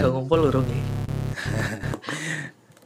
[0.00, 0.64] udah ngumpul urung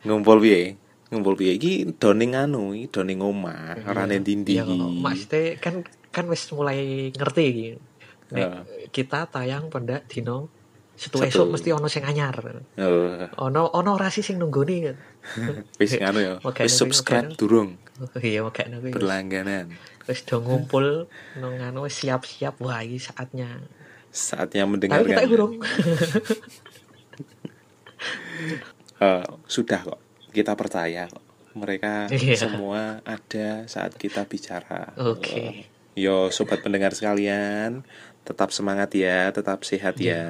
[0.06, 5.56] ngumpul piye ngumpul piye iki doning anu iki doning omah ora nang ndi Iya, maksudnya
[5.58, 7.66] kan kan wis mulai ngerti iki.
[8.28, 8.48] Nek Ya.
[8.90, 10.48] kita tayang pendak dino
[10.94, 12.34] setu esuk mesti ono sing anyar.
[12.76, 14.96] oh Ono ono ora sih sing nunggoni kan.
[15.80, 17.36] wis anu ya wis subscribe oke.
[17.36, 17.70] durung
[18.18, 18.92] Iya makanya kuwi.
[18.92, 19.66] berlangganan
[20.08, 21.04] Wis do ngumpul
[21.36, 23.60] nang anu siap-siap wah iki saatnya.
[24.20, 24.74] Saatnya Tapi
[25.06, 25.24] kita mendengarkan.
[28.98, 31.22] Eh, sudah kok kita percaya kok
[31.54, 32.34] mereka Iya.
[32.36, 35.30] semua ada saat kita bicara Oke.
[35.32, 35.54] Eh,
[35.96, 37.86] yo sobat pendengar sekalian
[38.22, 40.14] tetap semangat ya tetap sehat Iya.
[40.14, 40.26] ya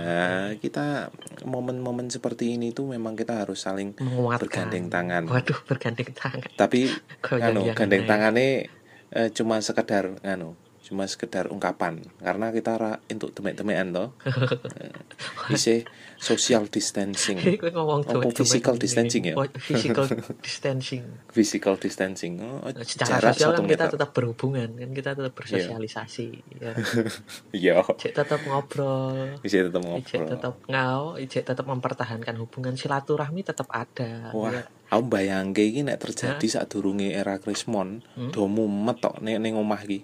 [0.55, 1.09] kita
[1.45, 4.69] momen-momen seperti ini tuh memang kita harus saling Menguatkan.
[4.69, 6.45] bergandeng tangan Waduh bergandeng tangan.
[6.55, 6.93] tapi
[7.35, 8.09] anu gandeng aja.
[8.11, 8.69] tangannya
[9.11, 10.57] eh, cuma sekedar anu
[10.89, 14.09] cuma sekedar ungkapan karena kita ra untuk demek-demekan toh
[15.55, 15.85] isih
[16.17, 19.35] social distancing ngomong Apa tuh, physical distancing ya?
[19.37, 20.05] Oh, Physical
[20.41, 21.05] distancing.
[21.37, 26.29] physical distancing oh, Secara jarak sosial kan kita meter tetap berhubungan, kan kita tetap bersosialisasi.
[26.59, 26.73] Ya.
[27.55, 33.69] iya Ijek tetap ngobrol, bisa tetap ngobrol tetap ngau, Ijek tetap mempertahankan hubungan silaturahmi tetap
[33.71, 34.33] ada.
[34.33, 34.65] wah Ya.
[34.89, 38.33] aku bayangke iki nek terjadi saat durunge era Krismon Hmm?
[38.33, 40.01] do mumet tok ning omah iki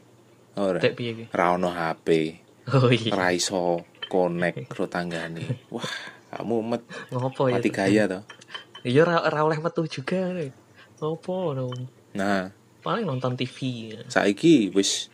[0.56, 1.24] ora Dek piye iki?
[1.30, 2.08] ra ono HP
[2.64, 3.12] Oh iya.
[3.12, 5.84] ra iso connect karo tanggane wah
[6.30, 7.56] kamu mumet Ngopo ya?
[7.56, 8.22] mati gaya toh
[8.80, 10.28] Iya ra, ra oleh metu juga.
[10.98, 11.72] Ngopo no.
[12.12, 13.56] nah Paling nonton TV.
[14.06, 15.08] saiki wis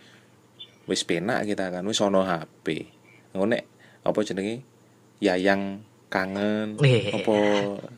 [0.85, 2.67] wis penak kita kan wis ono HP
[3.31, 3.55] ngono
[4.01, 4.67] apa jenenge
[5.19, 7.15] yayang kangen Eh.
[7.15, 7.37] apa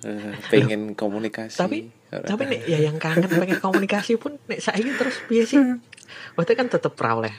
[0.04, 5.24] eh, pengen komunikasi Tapi tapi nek ya yang kangen pengen komunikasi pun nek saiki terus
[5.24, 5.56] piye sih?
[6.32, 7.34] Maksudnya kan tetep ra oleh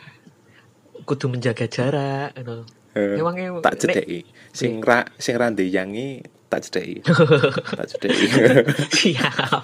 [1.04, 2.64] kudu menjaga jarak gitu.
[2.94, 4.24] Eh, Emangnya tak cedeki.
[4.50, 7.02] Sing ra sing ra ndeyangi tak cedeki.
[7.80, 8.26] Tak cedeki.
[8.94, 9.64] Siap.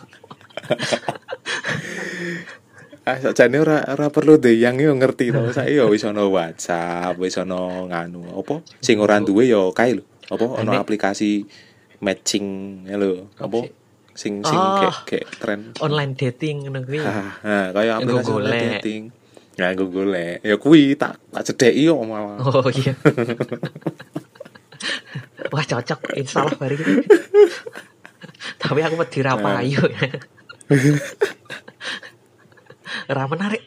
[3.07, 5.41] ah sakjane ora ora perlu ndeyangi yo ngerti to.
[5.55, 8.61] Saiki yo wis ono WhatsApp wis ono nganu apa?
[8.81, 10.03] Sing ora duwe yo kae lho.
[10.29, 10.61] Apa?
[10.61, 11.45] Nek- aplikasi
[12.01, 12.45] matching
[12.85, 13.29] lho.
[13.37, 13.65] Apa?
[14.19, 14.83] Sing sing Oh.
[14.83, 16.99] kayak kayak tren Online dating ngono kuwi.
[16.99, 19.03] Ah, kaya aplikasi online dating
[19.55, 22.91] ya gue golek ya kuwi tak tak cedeki yo malah Oh iya.
[25.49, 27.03] Wah cocok insyaallah ini.
[28.57, 29.79] Tapi aku wedi ra payu.
[33.07, 33.63] Ra menarik.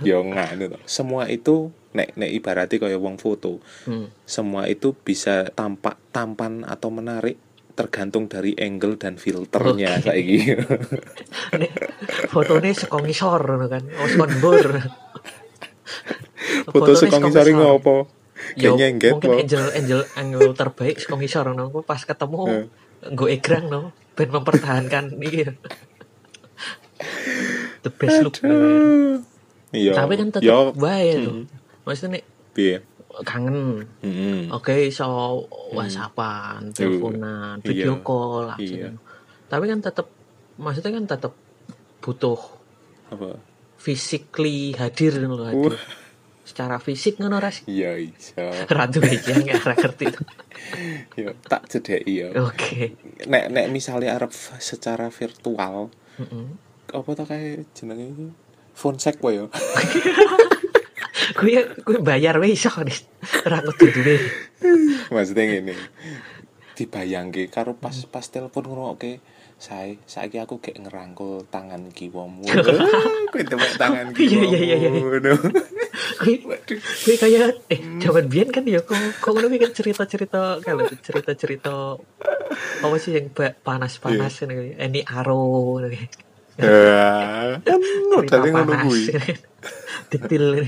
[0.00, 0.78] yo nganu to.
[0.84, 4.08] semua itu nek nek ibarati kaya wong foto Hmm.
[4.22, 7.36] semua itu bisa tampak tampan atau menarik
[7.78, 10.58] tergantung dari angle dan filternya saiki
[11.62, 11.72] Nek
[12.26, 13.86] fotone saka ngisor kan.
[14.02, 14.68] Oh saka ndur.
[16.74, 18.10] foto saka ngisore ngopo
[18.54, 21.46] Yo, kayaknya engget mungkin po angel angel angle terbaik saka ngisor.
[21.54, 22.66] Aku Pas ketemu
[22.98, 25.54] nggo egrang no, ben mempertahankan iya.
[27.86, 28.42] The best look.
[29.70, 31.46] iya Tapi kan tetep yo bae tuh.
[31.86, 32.24] Maksudnya nek
[32.58, 32.82] piye
[33.24, 34.52] kangen Mm-mm.
[34.52, 35.42] Oke, iso
[35.72, 38.04] WhatsAppan, teleponan, video Iya.
[38.04, 38.58] call lah.
[38.60, 38.92] Iya.
[39.48, 40.06] Tapi kan tetap
[40.60, 41.32] maksudnya kan tetap
[41.98, 42.38] butuh
[43.08, 43.40] apa
[43.80, 45.72] physically hadir lho, hadir.
[45.74, 46.06] Wah.
[46.48, 47.60] Secara fisik ngono ras.
[47.68, 48.40] iya iso
[48.76, 50.06] Ratu aja nggak ngerti.
[51.20, 52.96] yo tak cedeki yo Oke.
[53.28, 56.46] nek nek misalnya Arab secara virtual Heeh.
[56.88, 58.26] apa tuh kayak jenenge iki
[58.72, 59.46] phone wae yo
[61.38, 61.54] Kuwi
[61.86, 62.98] kuwi bayar wae iso nih.
[63.78, 64.16] Kudu duwe.
[65.14, 65.74] maksudnya ngene.
[66.74, 69.22] Dibayangke karo pas pas telepon ngrungokke
[69.58, 72.46] saya saiki aku kayak ngerangkul tangan kiwamu
[73.34, 74.90] kowe tepuk tangan Iya, kiwamu iya, iya, iya.
[76.22, 81.98] Kuwi kuwi kayak eh jaman biyen kan ya kok kok ngono kan cerita-cerita kalau cerita-cerita
[82.86, 87.74] apa sih yang panas-panas ini Eni Aro ya
[88.14, 89.10] modalnya ngono kuwi.
[90.14, 90.62] detail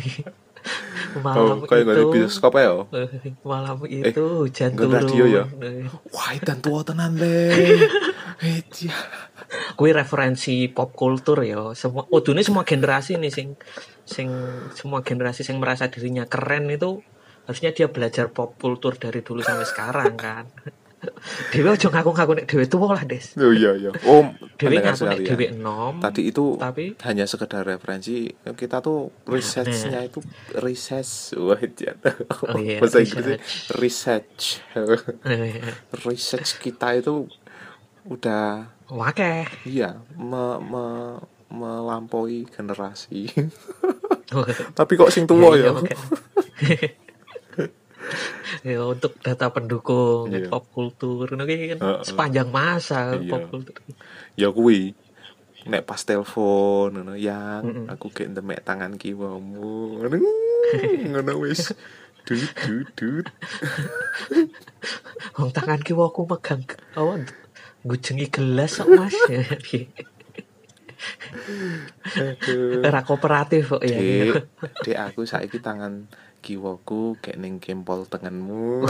[1.11, 2.12] ini oh malam kayak gak di itu.
[2.15, 2.87] bioskop ya oh.
[2.97, 5.45] eh, malam itu hujan nggak turun radio ya?
[5.59, 8.97] Eh, wah dan tua tenan eh dia.
[9.75, 11.75] Kuwi referensi pop kultur ya.
[11.75, 13.59] Semua oh dunia semua generasi nih sing
[14.07, 14.31] sing
[14.79, 17.03] semua generasi sing merasa dirinya keren itu
[17.51, 20.45] harusnya dia belajar pop kultur dari dulu sampai sekarang kan
[21.52, 23.32] Dewi aja ngaku-ngaku nek Dewi tua lah des.
[23.41, 23.91] Oh iya iya.
[24.05, 24.29] Oh
[24.61, 25.19] pendengar ngaku nek.
[25.25, 28.29] Dewi enom tadi itu tapi hanya sekedar referensi.
[28.29, 30.20] Kita tuh researchnya itu
[30.61, 31.35] research.
[31.41, 31.97] Wah dia
[32.52, 33.41] Oh iya, bahasa Inggrisnya
[33.81, 34.61] research.
[35.25, 35.73] eh,
[36.05, 37.25] research kita itu
[38.05, 39.49] udah wakeh.
[39.64, 40.85] Iya me, me,
[41.50, 43.26] melampaui generasi.
[44.79, 45.58] Tapi kok sing tua Iya, ya?
[45.58, 45.94] iya, oke.
[48.69, 50.49] ya untuk data pendukung Iya.
[50.51, 52.03] pop kultur kan Heeh.
[52.03, 53.31] sepanjang masa Iya.
[53.31, 53.75] pop kultur.
[54.35, 54.95] ya kuwi
[55.61, 57.87] nek pas telepon ngono yang Mm-mm.
[57.93, 60.17] aku gek ndemek tangan kiwamu ngono
[61.11, 61.77] ngono wis
[62.27, 63.27] dut dut dut
[65.37, 66.65] Wong tangan kiwa aku megang
[66.97, 67.25] apa
[67.81, 69.17] ngujengi gelas kok Mas.
[72.13, 73.97] aduh Era kooperatif kok ya.
[73.97, 74.45] dek
[74.85, 76.09] dek aku saiki tangan
[76.41, 78.89] kiwaku kayak ning kempol Waduh.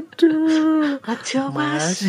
[0.00, 2.04] aduh Aja mas.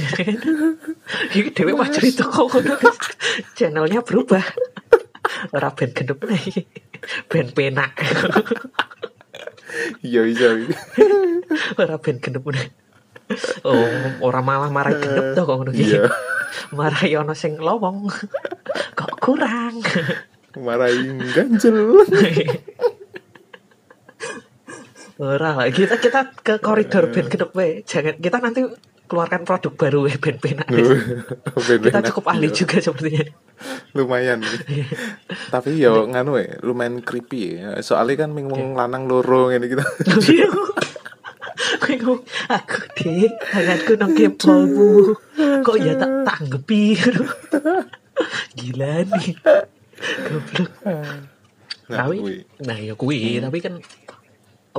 [1.36, 1.92] Iki dewe Mas.
[1.92, 2.76] wajar itu kok ngono.
[3.58, 4.44] Channelnya berubah.
[5.52, 6.66] Ora ben gendep nih.
[7.28, 8.00] Ben penak.
[10.04, 10.50] iya iya
[11.80, 12.68] Ora ben gendep nih.
[13.64, 13.80] Oh,
[14.24, 15.96] ora malah marah gendep to kok ngono iki.
[15.96, 16.08] iya
[16.76, 18.08] Marah ono sing lowong.
[18.96, 19.80] Kok kurang.
[20.60, 21.96] marahin ganjel
[25.21, 27.85] Ora lah, kita kita ke koridor ben gendep we.
[27.85, 28.65] Jangan kita nanti
[29.06, 30.65] keluarkan produk baru we ben penak.
[31.85, 33.29] Kita cukup ahli juga sepertinya.
[33.94, 34.41] lumayan
[35.53, 39.85] tapi yo nganu ya lumayan creepy ya soalnya kan ming wong lanang loro ngene gitu
[41.81, 45.13] Kowe ngomong, aku dek, tanganku nang kepolmu.
[45.62, 46.97] Kok ya tak tanggepi.
[48.57, 49.29] Gila nih.
[50.25, 50.71] Goblok.
[51.89, 52.18] nah, Tapi,
[52.65, 53.77] nah ya kuwi, tapi kan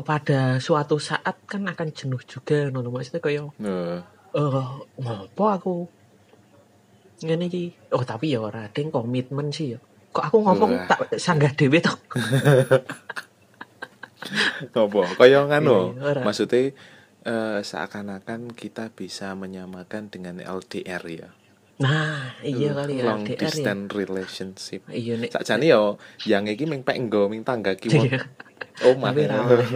[0.01, 4.01] pada suatu saat kan akan jenuh juga nono maksudnya kayak Nah,
[4.33, 5.75] eh ngopo aku
[7.23, 9.79] ngene iki oh tapi ya ora ding komitmen sih ya
[10.13, 10.89] kok aku ngomong Wah.
[10.89, 12.01] tak sanggah dhewe tok
[14.63, 15.03] Apa?
[15.19, 15.99] Kaya nganu.
[15.99, 16.23] Iya.
[16.23, 16.71] Maksudnya
[17.27, 21.31] eh, seakan-akan kita bisa menyamakan dengan LDR ya.
[21.83, 24.87] nah iya kali ya Long LDR ya distance relationship.
[24.93, 25.99] iya nek Sakjane yo
[26.31, 28.07] yang iki ming pek nggo ming tangga kiwa.
[28.81, 28.89] Iya.
[28.89, 29.69] Oh tapi ra oleh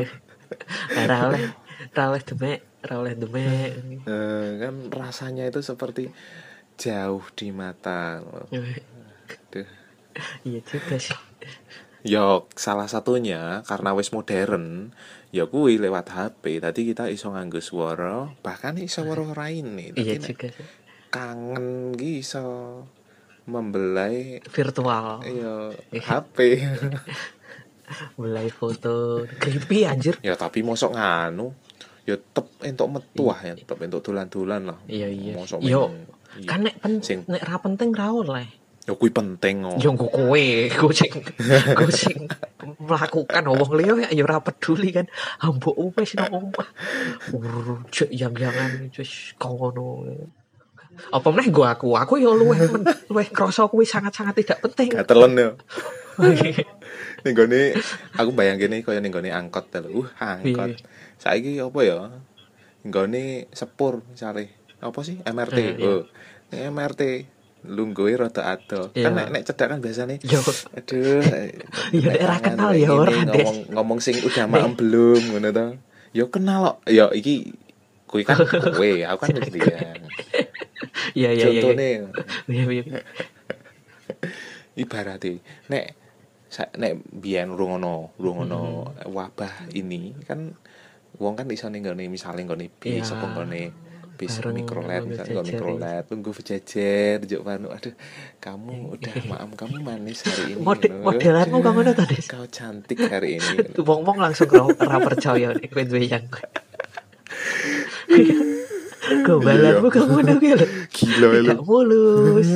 [1.05, 1.45] ra oleh
[1.93, 3.71] ra oleh demek ra oleh demek
[4.07, 6.09] Eh, kan rasanya itu seperti
[6.79, 8.23] jauh di mata.
[10.47, 11.17] Iya juga sih
[12.07, 14.95] Yo salah satunya karena wis modern,
[15.35, 16.63] ya kuwi lewat HP.
[16.63, 19.03] Tadi kita iso nganggo suara, bahkan iso
[19.35, 19.91] raine.
[19.99, 20.63] iya juga sih
[21.11, 22.47] kangen ki iso
[23.47, 25.99] membelai virtual ya Iya.
[25.99, 26.37] HP.
[28.19, 31.55] mulai foto creepy anjir ya tapi mosok nganu
[32.07, 34.79] ya tep entuk metu ah ya tep entuk dolan-dolan lah.
[34.87, 35.91] iya iya Mosok yo
[36.39, 36.47] iya.
[36.47, 38.47] kan nek pen Sing- nek ra penting ra oleh
[38.87, 39.75] ya kuwi penting oh.
[39.83, 40.45] Yo nggo kowe,
[40.79, 41.11] kowe sing
[41.75, 42.31] kowe sing
[42.63, 45.11] melakukan wong liya ya ya ora peduli kan.
[45.43, 46.69] Ambok wis nang omah.
[47.35, 50.07] Urujek yang-yangan wis kono.
[51.13, 52.57] Apa meneh gua aku, aku ya luweh
[53.11, 54.97] luweh krasa kuwi sangat-sangat tidak penting.
[54.97, 55.51] Gatelen ya.
[57.33, 57.75] Gone
[58.15, 60.07] aku bayangke nih kaya ning gone angkot telu.
[60.07, 60.77] Uh, angkot.
[60.77, 60.85] Iya.
[61.19, 61.99] Saiki apa ya?
[62.87, 64.53] Gone sepur misale.
[64.79, 65.19] Apa sih?
[65.25, 65.59] MRT.
[65.59, 65.89] Eh, iya.
[65.89, 66.03] Oh.
[66.53, 67.03] Ning MRT
[67.67, 68.95] lungguhe rada ado.
[68.95, 69.11] Iya.
[69.11, 70.39] Kan nek nek cedak kan biasane Yo
[70.77, 71.23] aduh.
[71.97, 75.67] Ya, ora tangan kenal ya, gini, ora, ngomong ngomong sing udah maem belum ngono to.
[76.15, 76.77] Ya kenal kok.
[76.91, 77.55] Ya iki
[78.07, 78.39] kuwi kan
[78.79, 79.99] kowe, aku kan wis liyan.
[81.19, 81.63] iya iya iya.
[81.63, 81.89] Contone
[82.47, 82.85] Iya iya.
[85.67, 85.85] nek
[86.77, 89.13] nek biyen rungono rungono Hmm.
[89.13, 90.55] wabah ini kan
[91.17, 93.17] wong kan iso ning nggone misale nggone bis Iya.
[93.19, 93.63] apa nggone
[94.17, 97.93] bis mikrolet misale jejer, mikrolet tunggu berjejer juk panu aduh
[98.41, 101.05] kamu udah maam kamu manis hari ini Model ngono.
[101.13, 102.25] modelanmu kok ngono ta, Des?
[102.25, 106.25] kau cantik hari ini Wong-wong langsung ra ra percaya nek kowe duwe yang.
[109.27, 110.67] Gombalanmu kok ngono ki lho.
[110.91, 112.49] gila lu mulus,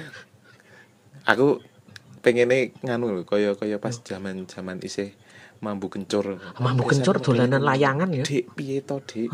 [1.30, 1.58] aku
[2.20, 5.12] pengennya nganu lho kaya kaya pas zaman zaman isih
[5.60, 8.24] mambu kencur Mambu kencur dolanan layangan ya.
[8.24, 9.28] Dik, piye to, Dik?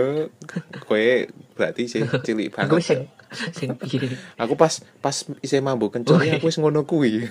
[0.88, 1.06] Kowe
[1.52, 2.84] berarti sih cilik Aku banget.
[2.84, 3.00] sing
[3.52, 4.08] sing piye.
[4.40, 7.24] Aku pas pas isih mambu kencur ya aku wis ngono kuwi.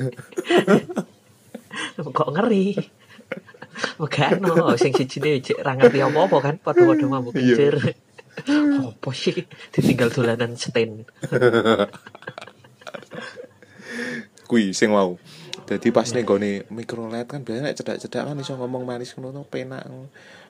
[1.98, 2.78] Kok ngeri.
[3.98, 7.58] Oke, no, sing sijine cek ra ngerti apa-apa kan, padha-padha mabuk Iya.
[7.58, 7.76] kencur.
[8.94, 11.06] Apa sih ditinggal dolanan stain.
[14.54, 15.18] Kuwi sing mau.
[15.66, 19.82] Dadi pas ning gone mikrolet kan biasanya cedak-cedak kan iso ngomong manis ngono penak.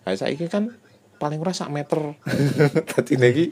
[0.03, 0.75] Lah saiki kan
[1.24, 2.19] paling ora sak meter.
[2.91, 3.45] Dadi niki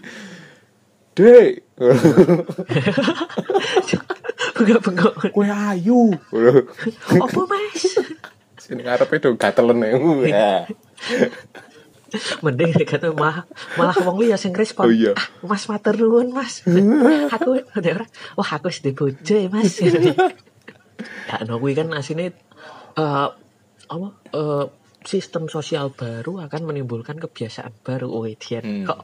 [1.12, 1.64] Dek,
[4.60, 5.32] Bengok-bengok.
[5.32, 6.16] kowe ayu.
[7.16, 7.96] Apa, Mas?
[8.60, 9.96] Sini ngarepe do gatelen ya.
[12.42, 14.88] Mending kata malah malah wong liya sing respon.
[14.88, 15.16] Oh, iya.
[15.16, 16.64] Ah, mas matur nuwun, Mas.
[17.32, 19.80] aku ora, wah aku wis di bojo ya, Mas.
[21.30, 22.36] ya no kuwi kan asine
[22.94, 23.28] eh
[23.88, 24.66] apa eh
[25.02, 28.12] sistem sosial baru akan menimbulkan kebiasaan baru.
[28.12, 28.86] Oh, Dian, Hmm.
[28.86, 29.00] kok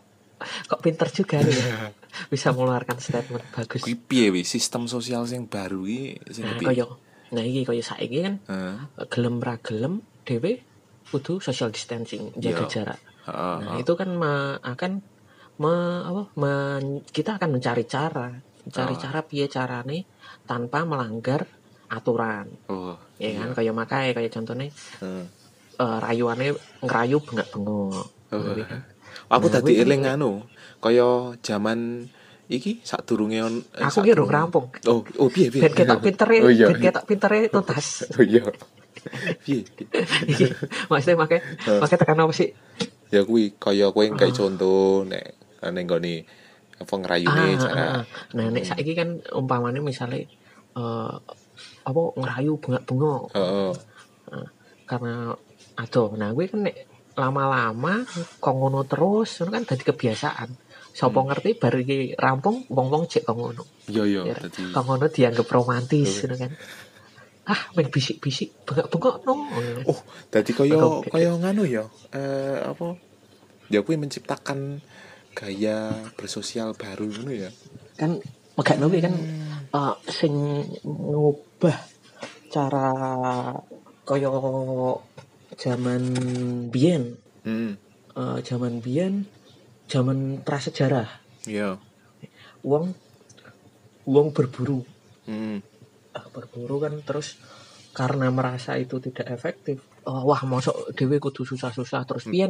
[0.69, 1.89] kok pinter juga nih ya.
[2.31, 3.81] Bisa mengeluarkan statement bagus.
[3.81, 6.85] Kuwi piye wi sistem sosial sing baru iki sing Nah, kaya
[7.27, 8.75] nah iki kaya saiki kan Heeh.
[9.09, 10.61] gelem ra gelem dhewe
[11.07, 12.69] kudu social distancing, jaga Iya.
[12.69, 12.99] jarak.
[13.25, 13.57] Heeh.
[13.59, 14.91] Nah, itu kan me- akan
[15.57, 18.31] me- apa, men- kita akan mencari cara,
[18.63, 18.99] mencari Oh.
[18.99, 20.03] cara piye carane
[20.43, 21.47] tanpa melanggar
[21.87, 22.47] aturan.
[22.67, 22.95] Oh.
[23.17, 23.39] Ya iya.
[23.41, 24.67] kan kaya makae kaya contohnya
[24.99, 25.25] Heeh.
[25.77, 28.05] eh, rayuane ngerayu bengak-bengok.
[28.31, 28.37] Oh.
[28.37, 28.81] Ngono kan.
[29.29, 30.43] Aku Nah, tadi eling anu,
[30.77, 32.05] kaya zaman
[32.47, 34.71] iki sadurunge on eh, Aku ki rampung.
[34.85, 35.63] Oh, oh piye piye.
[35.63, 36.67] Ben ketok pintere, Oh iya.
[36.69, 38.03] ben ketok pintere tuntas.
[38.15, 38.43] Oh iya.
[39.43, 39.63] Piye?
[40.91, 42.51] Maksudnya make make tekan apa sih?
[43.09, 45.35] Ya kuwi kaya kowe kayak contoh nek
[45.71, 46.13] ning nggone
[46.77, 47.73] apa ngrayune Ah, cara.
[47.73, 48.03] ah, ah.
[48.37, 50.21] Nah, nek saiki kan umpamane misalnya
[50.77, 51.15] eh
[51.87, 53.71] apa ngerayu bengak-bengok Heeh.
[54.85, 55.33] karena
[55.73, 56.75] aduh nah gue kan nek
[57.17, 58.05] lama-lama
[58.37, 60.49] kok ngono terus itu kan dadi kebiasaan
[60.93, 65.05] sapa ngerti bar iki rampung wong-wong cek kok ngono Iya iya ya dadi kok ngono
[65.09, 66.53] dianggap romantis gitu kan
[67.47, 69.33] ah main bisik-bisik bengak-bengok no
[69.87, 69.99] Oh,
[70.51, 71.87] kaya Atau- kaya nganu ya.
[72.11, 72.99] Eh apa?
[73.67, 74.83] Ya kuwi menciptakan
[75.31, 77.49] gaya bersosial baru ngono ya.
[77.95, 78.19] kan
[78.53, 79.15] megak kuwi kan
[79.69, 80.33] eh, sing
[80.83, 81.77] ngubah
[82.47, 82.89] cara
[84.03, 84.29] kaya
[85.55, 86.03] zaman
[86.67, 87.79] biyen Hmm.
[88.13, 89.23] eh, zaman biyen
[89.87, 91.07] zaman prasejarah
[91.43, 91.79] Iya.
[92.61, 92.91] wong
[94.03, 94.83] wong berburu
[95.23, 95.59] Hmm.
[96.31, 97.37] Berburu kan terus
[97.93, 102.45] karena merasa itu tidak efektif oh, wah mosok dhewe kudu susah-susah terus ya.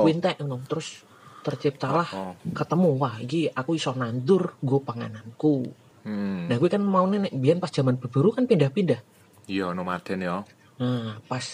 [0.00, 1.04] wintek ngono terus
[1.38, 2.32] terciptalah Oh.
[2.52, 5.56] ketemu wah iki aku iso nandur nggo pangananku
[6.08, 6.48] Hmm.
[6.48, 8.96] nah gue kan mau nek biyen pas zaman berburu kan pindah-pindah
[9.44, 10.40] Iya nomaden ya.
[10.80, 11.44] nah pas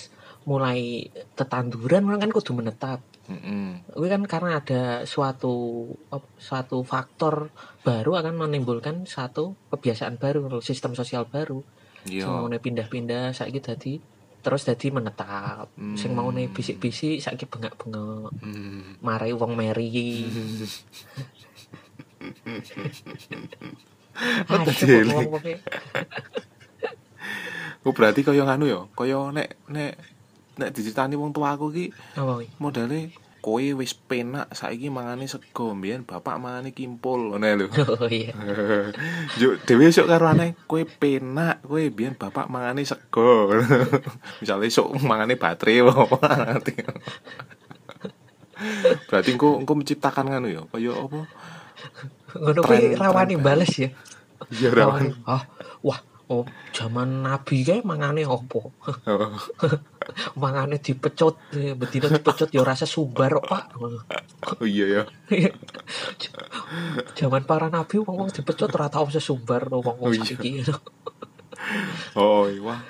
[0.46, 3.80] mulai tetanduran kan kudu menetap Heeh.
[3.96, 5.88] Gue kan karena ada suatu
[6.36, 7.48] suatu faktor
[7.80, 11.64] baru akan menimbulkan satu kebiasaan baru, sistem sosial baru.
[12.04, 12.28] Sing Iya.
[12.28, 13.96] mau pindah-pindah saiki dadi
[14.44, 15.72] terus dadi menetap.
[15.96, 16.52] Sing mau Hmm.
[16.52, 18.28] bisik-bisik saiki bengak-bengok.
[18.44, 19.00] Hmm.
[19.00, 20.20] Marai wong meri.
[24.48, 25.54] Wong-wonge.
[27.84, 29.92] Oh berarti kaya nganu ya, kaya nek nek
[30.56, 31.84] nek diceritani wong tua aku ki
[32.14, 32.46] Apa kuwi?
[32.62, 33.00] modale
[33.44, 37.66] kowe wis penak saiki mangane sego mbiyen bapak mangane kimpul ngono lho.
[38.00, 38.32] Oh iya.
[39.40, 43.52] Yo dhewe esuk karo aneh kowe penak kowe mbiyen bapak mangane sego.
[44.40, 46.18] Misale esuk mangane baterai apa
[46.56, 46.72] ngerti.
[49.10, 51.20] Berarti engko engko menciptakan nganu ya, kaya apa?
[52.38, 53.90] Ngono kuwi rawani bales ya.
[54.48, 55.20] Iya rawan.
[55.26, 55.44] Ah,
[55.82, 56.00] wah,
[56.32, 58.72] oh zaman nabi kae mangane opo?
[59.08, 59.36] Oh,
[60.40, 61.36] mangane dipecut
[61.76, 63.64] betina dipecut ya rasa subar kok, Pak.
[64.60, 65.02] Oh iya ya.
[67.18, 70.24] Zaman para nabi wong-wong dipecut ora tau sesumbar wong-wong Oh, iya.
[70.24, 70.50] saiki.
[72.16, 72.60] Oh, iya.
[72.60, 72.80] wah.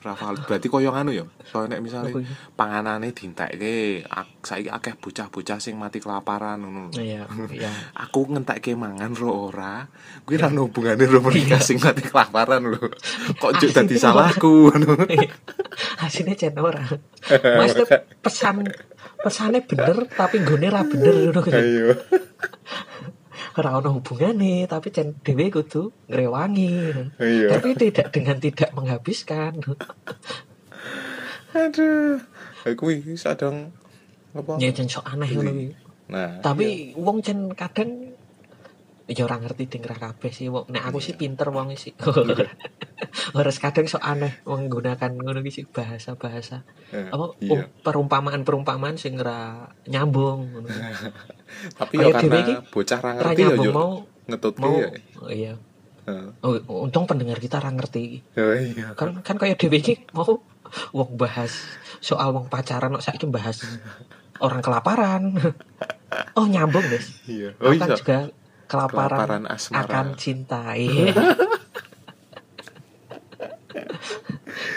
[0.00, 1.24] Rafael berarti koyo nganu ya.
[1.44, 2.24] Soalnya nek misale iki?
[2.56, 4.08] panganane dientekke
[4.40, 6.88] saiki akeh bocah-bocah sing mati kelaparan ngono.
[6.96, 7.68] Iya, iya.
[8.08, 9.84] Aku ngentekke mangan ro ora.
[10.24, 12.80] Kuwi ra ono hubungane ro mereka sing mati kelaparan lho.
[13.36, 15.04] Kok juk dadi Asine salahku ngono.
[16.00, 16.80] Hasilnya cen ora.
[17.60, 17.76] Mas
[18.24, 18.64] pesan
[19.20, 21.52] pesannya bener tapi nggone ra bener ngono kuwi.
[21.60, 21.92] Ayo.
[23.58, 26.70] Ora ono hubungane tapi cen dhewe kudu ngrewangi.
[27.18, 27.48] Iya.
[27.58, 29.58] Tapi tidak dengan tidak menghabiskan.
[31.54, 32.22] Aduh.
[32.62, 33.74] Aku iki sadang
[34.36, 34.54] apa?
[34.62, 35.50] Ya cen sok aneh ngono.
[36.10, 38.09] Nah, Tapi wong cen kadang
[39.10, 40.70] ya ora ngerti ding ra kabeh sih wong.
[40.70, 41.90] Nek aku sih pinter wong sih.
[43.36, 46.62] Harus kadang sok aneh menggunakan ngono sih bahasa-bahasa
[46.94, 47.10] iya.
[47.10, 47.66] apa Iya.
[47.66, 50.62] um, perumpamaan-perumpamaan sing ora nyambung.
[51.80, 53.92] Tapi ya karena iki bocah ra Ra ngerti ya yo mau
[54.30, 54.88] ngetutke mau ya.
[55.18, 55.54] oh, iya.
[56.42, 58.22] Oh, untung pendengar kita ra ngerti.
[58.38, 58.94] Oh, iya.
[58.94, 60.38] Kan kan kayak dhewe iki mau
[60.94, 61.66] wong bahas
[61.98, 63.66] soal wong pacaran kok saiki bahas
[64.44, 65.34] orang kelaparan.
[66.38, 67.10] oh, nyambung, guys.
[67.26, 67.58] Iya.
[67.58, 67.98] Oh akan iya.
[67.98, 68.18] juga
[68.70, 69.82] kelaparan, Kelaparan asmara.
[69.90, 70.78] akan cinta.
[70.78, 71.10] Iya.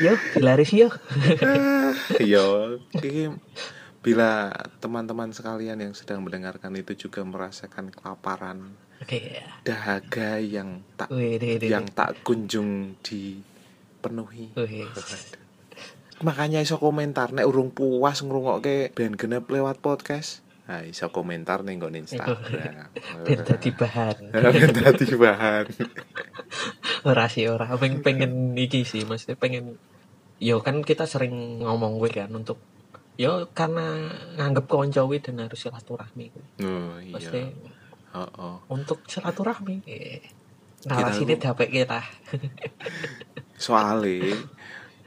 [0.04, 0.94] yuk, dilaris yuk.
[2.20, 3.30] Iya, iki
[4.02, 4.50] bila
[4.82, 9.40] teman-teman sekalian yang sedang mendengarkan itu juga merasakan kelaparan, Oke.
[9.64, 14.52] dahaga yang tak Wih, deh, deh, yang tak kunjung dipenuhi.
[14.58, 14.90] Wih.
[16.26, 20.42] Makanya iso komentar nek urung puas ngrungokke band genep lewat podcast.
[20.64, 22.88] Nah, iso komentar ning nggon Instagram.
[23.28, 24.16] Ben dadi bahan.
[24.56, 25.66] Ben dadi bahan.
[27.10, 29.76] ora sih ora pengen pengen iki sih maksudnya pengen
[30.40, 32.64] yo kan kita sering ngomong gue kan untuk
[33.20, 34.08] ya karena
[34.40, 36.32] nganggep konco dan harus silaturahmi
[36.64, 37.12] Oh iya.
[37.12, 37.42] pasti
[38.16, 38.56] Heeh.
[38.72, 40.24] untuk silaturahmi eh,
[40.88, 42.00] narasinya Kita- dapet kita
[43.60, 44.40] Soalnya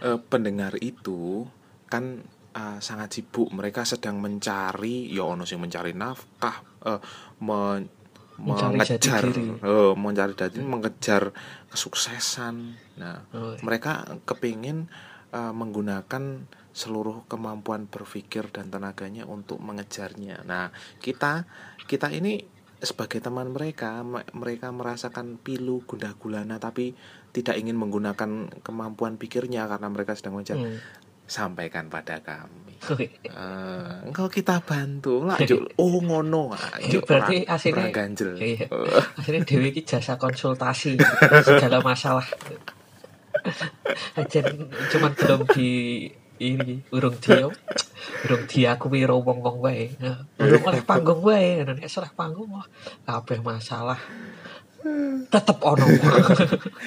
[0.04, 1.48] eh, pendengar itu
[1.88, 2.20] kan
[2.56, 3.52] eh, sangat sibuk.
[3.52, 7.00] Mereka sedang mencari, ya ono sing mencari nafkah, eh,
[7.40, 7.92] men-
[8.36, 9.24] Mencari mengejar,
[9.64, 11.32] eh, mencari jati, mengejar
[11.70, 12.56] kesuksesan.
[12.96, 13.92] Nah, Oh, mereka
[14.24, 14.88] kepingin
[15.28, 20.44] eh, menggunakan seluruh kemampuan berpikir dan tenaganya untuk mengejarnya.
[20.44, 21.48] Nah, kita
[21.82, 22.44] kita ini
[22.78, 26.92] sebagai teman mereka, me- mereka merasakan pilu gundah gulana tapi
[27.32, 28.28] tidak ingin menggunakan
[28.60, 30.56] kemampuan pikirnya karena mereka sedang mengejar.
[30.58, 31.05] hmm.
[31.26, 32.64] Sampaikan pada kami.
[33.26, 35.68] Eh, engkau kita bantu lah, Juk.
[35.80, 37.04] Oh ngono, Juk.
[37.04, 38.30] Berarti aslinya- ora ganjel.
[38.36, 38.66] Iya.
[39.12, 40.94] Akhirnya Dewi ki jasa konsultasi
[41.42, 42.24] segala masalah
[44.16, 44.40] aja
[44.90, 45.68] cuman belum di
[46.38, 47.46] ini urung dia
[48.24, 52.48] urung dia aku wiro wong wong wae Nah, urung oleh panggung wae nek oleh panggung
[52.50, 52.66] wah
[53.04, 54.00] kabeh masalah
[55.28, 55.84] tetep ono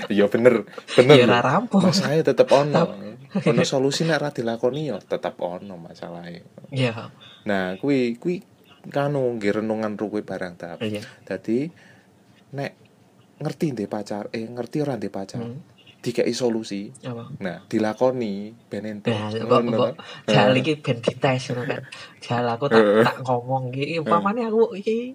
[0.08, 0.64] Iya bener,
[0.96, 1.16] bener.
[1.16, 3.09] ya rampung Masalahnya tetep ono.
[3.30, 6.42] Ono solusi nek ra dilakoni ya tetep ono masalahnya.
[6.74, 7.14] ya
[7.46, 8.42] Nah, kuwi kuwi
[8.90, 10.82] kanu nggih renungan kuwi barang tap.
[10.82, 11.70] iya Dadi
[12.58, 12.72] nek
[13.38, 15.62] ngerti ndek pacar, eh ngerti ora ndek pacar, Hmm.
[16.02, 16.90] dikei solusi.
[17.06, 19.14] apa Nah, dilakoni ben ente.
[19.14, 19.94] Nah, Ngono
[20.26, 21.82] jal iki ben dites ngono kan.
[22.24, 25.14] Jal aku tak tak ngomong iki umpamane aku iki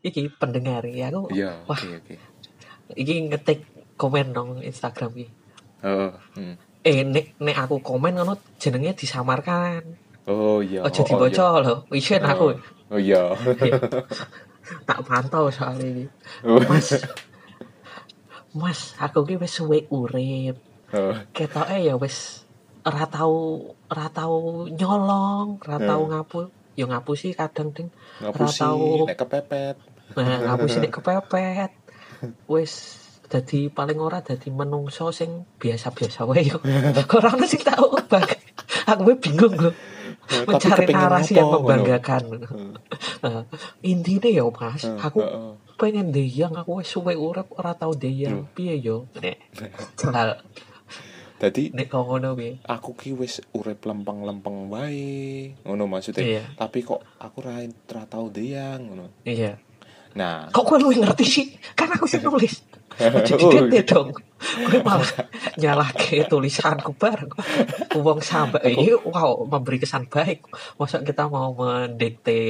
[0.00, 2.14] iki pendengar iki aku Iya, oke oke.
[2.96, 3.60] iki ngetik
[4.00, 5.28] komen dong Instagram iki.
[5.84, 6.69] Oh, hmm.
[6.80, 9.84] Eh nek nek aku komen ngono jenenge disamarkan.
[10.30, 10.84] Oh iya.
[10.84, 11.74] Aja oh, dibaca lho.
[11.92, 12.32] Wisen iya.
[12.32, 12.46] aku.
[12.90, 13.22] Oh iya.
[14.88, 16.04] tak pantau soalnya iki.
[16.46, 16.62] Oh.
[16.68, 16.94] Mas
[18.50, 20.58] Mas, aku ki wis suwe urip.
[20.90, 22.42] Oh, Ketoke ya wis
[22.82, 26.10] ora tau ora tau nyolong, ora tau Hmm.
[26.10, 26.40] ngapu.
[26.74, 29.06] Ya ngapusi kadang ding ngapusi tahu.
[29.06, 29.76] nek kepepet.
[30.18, 31.72] Nah, ngapusi nek kepepet.
[32.52, 32.99] Wis
[33.30, 36.58] dadi paling ora dadi menungso sing biasa-biasa wae yo.
[37.16, 38.26] Ora ono sing tau bang.
[38.90, 39.70] Aku bingung lho.
[40.26, 42.22] Tapi Mencari narasi yang membanggakan.
[42.50, 42.74] Hmm.
[43.86, 45.52] Intinya ya Mas, Hmm, aku heeh.
[45.78, 48.50] pengen deyang aku wis suwe urip ora tau deyang.
[48.50, 49.06] Piye yo?
[49.22, 49.38] Nek.
[51.40, 52.60] Dadi nek kok ngono piye?
[52.68, 55.54] aku ki wis urip lempeng-lempeng wae.
[55.64, 56.22] Ngono maksudnya.
[56.22, 56.42] Iya.
[56.58, 59.06] Tapi kok aku ra tau deyang ngono.
[59.24, 59.56] Iya.
[60.10, 61.46] Nah, Kok kowe luwih ngerti sih?
[61.72, 62.66] Kan aku sing nulis.
[63.28, 64.10] Jadi Oh, dite dong.
[64.36, 65.06] Kowe malah
[65.54, 67.30] nyalahke tulisanku bareng.
[67.96, 70.44] Wong sampai ini wow memberi kesan baik.
[70.76, 72.40] Masa kita mau mendikte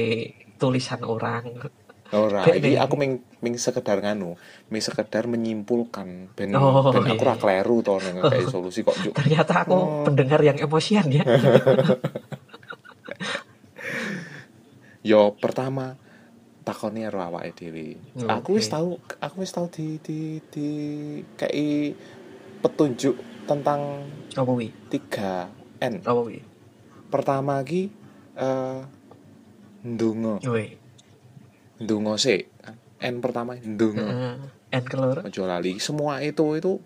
[0.57, 1.69] tulisan orang.
[2.11, 2.75] ora Kayak iki gini.
[2.75, 4.35] aku ming ming sekedar nganu,
[4.67, 7.29] ming sekedar menyimpulkan ben Oh, ben aku iya.
[7.31, 9.15] ra kleru to nek kayak solusi kok juk.
[9.15, 10.03] Ternyata aku Oh.
[10.03, 11.23] pendengar yang emosian ya.
[15.01, 15.95] Yo pertama
[16.61, 17.97] takoni karo awake dhewe.
[18.17, 18.29] Oke.
[18.29, 20.67] Aku wis tahu aku wis tahu di di di
[21.35, 21.97] kayak
[22.61, 23.17] petunjuk
[23.49, 24.05] tentang
[24.37, 24.69] Apa wi?
[24.93, 26.05] 3N.
[26.05, 26.39] Apa wi?
[27.11, 27.91] Pertama ki
[28.37, 28.79] eh
[29.83, 30.39] ndonga.
[30.45, 30.77] Woi.
[31.81, 32.47] Ndonga sik.
[33.01, 34.05] N pertama ndonga.
[34.05, 34.35] Heeh.
[34.71, 35.25] En keloro.
[35.25, 35.81] Ojo lali.
[35.81, 36.79] Semua itu itu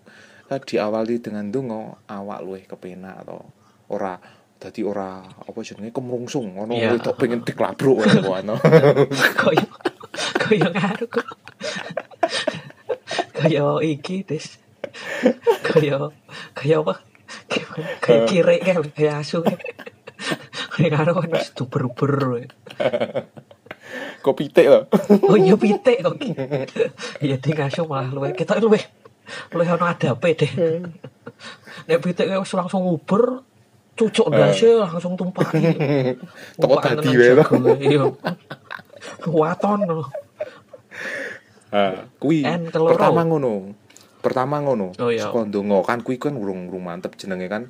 [0.50, 3.46] eh, diawali dengan ndonga awak luwih kepenak atau
[3.92, 4.18] ora
[4.56, 6.96] dadi ora apa jenenge kemrungsung ngono Iya.
[6.96, 8.54] wedok pengen diklabruk ngono kono.
[9.40, 9.66] Koyo
[10.40, 11.28] koyo ngaruh kok.
[13.36, 14.56] Koyo iki des.
[15.60, 16.16] Koyo
[16.56, 16.94] koyo apa?
[18.00, 19.44] Kayak kire kan kayak asu.
[20.72, 22.48] Kayak ngaruh kan wis duber-uber.
[24.24, 24.88] Kopi teh lho.
[25.30, 26.16] Oh iya pitik kok.
[27.20, 28.80] Iya ding asu malah luwe kita luwe.
[29.52, 30.52] Luwe ono adape deh.
[31.86, 33.44] Nek pitik wis langsung uber
[33.96, 35.60] cucuk ndase langsung tumpaki.
[36.60, 37.34] Teko Tumpakan dadi tenan wae to.
[37.34, 38.04] jago, Iya.
[39.26, 39.80] Waton.
[42.16, 42.94] Kuwi En keloro.
[42.94, 43.52] pertama ngono.
[44.22, 44.92] Pertama ngono.
[44.96, 45.28] Oh, iya.
[45.28, 47.62] Saka ndonga kan kuwi kan urung urung mantep jenenge kan.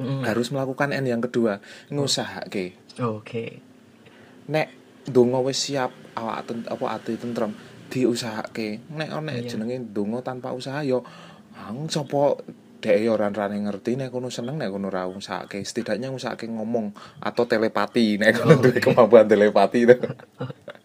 [0.00, 0.24] Mm.
[0.24, 2.74] Harus melakukan N yang kedua, ngusahake.
[2.98, 3.60] Oke.
[4.48, 4.68] Nek
[5.06, 7.52] ndonga wis siap awak ten, apa ati tentrem
[7.88, 8.80] diusahake.
[8.88, 9.48] Nek nek Iya.
[9.48, 10.98] jenenge ndonga tanpa usaha ya
[11.52, 12.40] ang sapa
[12.82, 15.62] dek ya ora rane ngerti nek kono seneng nek kono usahake.
[15.62, 16.90] Setidaknya ngusahake ngomong
[17.22, 18.82] atau telepati nek kono Oh, duwe iya.
[18.82, 19.94] kemampuan telepati to.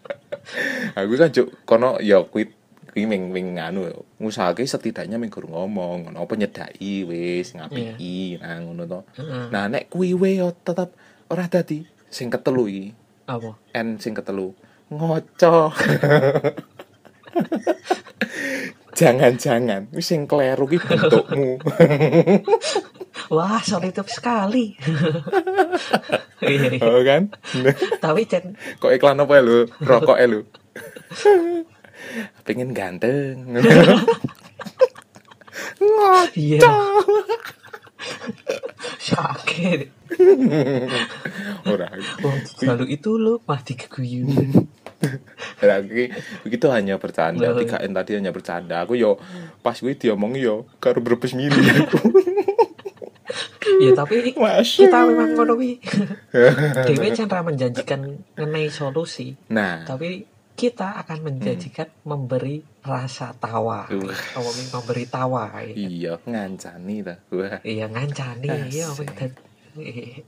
[0.98, 2.54] Aku kan juk kono ya kuwi
[2.94, 3.90] kuwi ming ming nganu
[4.22, 9.00] ngusahake setidaknya ming ngomong ngono apa nyedaki wis ngapiki nah ngono to.
[9.50, 10.94] Nah nek kuwi wae yo tetep
[11.28, 12.86] ora dadi sing ketelu iki.
[13.28, 13.58] Apa?
[13.74, 14.54] N sing ketelu
[14.88, 15.56] ngoco.
[18.98, 21.62] Jangan-jangan sing kleru ki bentukmu.
[23.34, 24.74] Wah, solitif sekali.
[26.80, 27.34] Oh kan?
[27.98, 29.66] Tapi Cen, Kok iklan apa ya lu?
[29.82, 30.46] Rokok ya lu?
[32.46, 33.42] Pengen ganteng.
[36.38, 36.62] iya.
[39.08, 39.80] Sakit.
[41.72, 41.88] Ora.
[42.20, 44.28] Wong lalu itu lo mah diguyu.
[45.62, 46.10] Lagi
[46.44, 48.82] begitu hanya bercanda, tiga N tadi hanya bercanda.
[48.82, 49.16] Aku yo
[49.62, 51.98] pas gue diomong yo karo berbes mili aku.
[53.78, 54.90] ya tapi Masya.
[54.90, 55.78] kita memang ngono kuwi.
[56.88, 58.00] Dewe Chandra menjanjikan
[58.34, 60.26] mengenai solusi, Nah, tapi
[60.58, 63.86] kita akan menjanjikan memberi rasa tawa.
[63.94, 64.10] Uh.
[64.74, 65.54] Memberi tawa.
[65.62, 65.70] ya.
[65.70, 67.14] iya ngancani ta.
[67.30, 67.62] Wah.
[67.62, 69.14] Iya ngancani iya Asik.
[69.14, 69.30] dan
[69.78, 70.26] eh,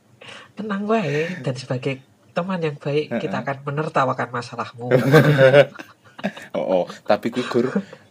[0.55, 1.99] tenang wae dan sebagai
[2.31, 4.95] teman yang baik kita akan menertawakan masalahmu.
[6.53, 7.67] Oh, oh, tapi kuwi gur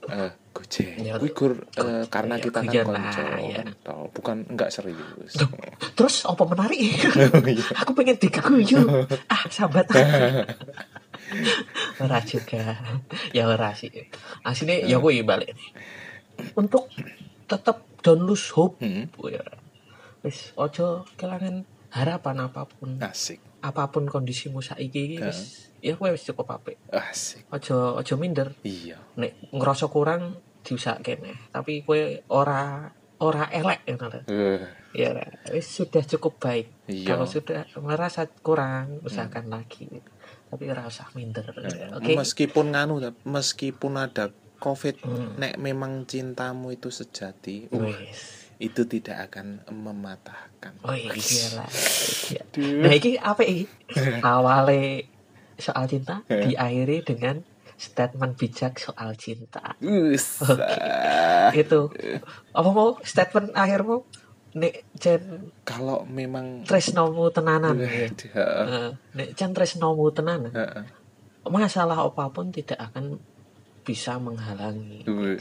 [0.09, 0.97] eh goje.
[0.97, 3.61] Ya, Kuwi gur eh, karena ya, kita kan konco, lah, ya.
[3.61, 4.09] kan, toh.
[4.09, 5.37] bukan enggak serius.
[5.93, 6.81] Terus apa menarik?
[7.53, 7.65] Iya.
[7.85, 9.05] Aku pengen diguyu.
[9.29, 9.93] Ah, sahabat.
[12.03, 12.77] ora juga.
[13.31, 13.91] Ya ora sih.
[14.85, 15.69] Ya kuwi balik nih.
[16.55, 16.87] Untuk
[17.45, 18.79] tetap don't lose hope.
[18.79, 19.43] Hmm, Ya.
[20.19, 22.99] Wis ojo kelangan harapan apa pun.
[22.99, 26.75] asik, Apa pun kondisimu saiki iki wis ya kowe wis cukup apik.
[26.89, 27.47] asik.
[27.49, 28.51] Ojo ojo minder.
[28.61, 28.99] Iya.
[29.15, 31.39] Nek ngerasa kurang diusahake kene.
[31.49, 34.21] Tapi kowe ora ora elek ngono lho.
[34.27, 35.13] Eh, Ya,
[35.53, 36.89] wis sudah cukup baik.
[36.89, 37.13] Iya.
[37.13, 39.85] Kalau sudah merasa kurang, usahakan lagi.
[40.49, 41.45] Tapi ora usah minder.
[41.93, 42.17] Oke.
[42.17, 45.39] Meskipun nganu meskipun ada Covid, Hmm.
[45.39, 47.95] nek memang cintamu itu sejati, uh,
[48.59, 50.75] itu tidak akan mematahkan.
[50.83, 51.69] Oh iya lah.
[52.29, 52.43] Iya.
[52.83, 53.65] Nah, iki apa iki?
[54.27, 55.09] Awale
[55.57, 57.41] soal cinta diakhiri dengan
[57.79, 59.79] statement bijak soal cinta.
[59.79, 60.59] Usah.
[61.55, 61.89] Itu.
[62.51, 64.03] Apa mau statement akhirmu?
[64.57, 67.77] Nek jen Kalau memang tresnomu tenanan.
[67.77, 68.09] ya.
[68.09, 70.49] Eh, Nek jen tresnomu tenanan.
[70.49, 70.83] heeh.
[71.49, 73.17] masalah apa pun tidak akan
[73.81, 75.01] bisa menghalangi.
[75.05, 75.33] Duh.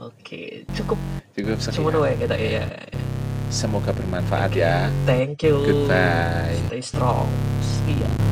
[0.00, 0.96] Oke, cukup
[1.34, 1.92] Cukup sekian.
[1.92, 2.64] ya kita ya.
[3.50, 4.86] Semoga bermanfaat ya.
[5.04, 5.58] Thank you.
[5.60, 6.54] Goodbye.
[6.70, 7.26] Stay strong.
[7.60, 8.29] See ya.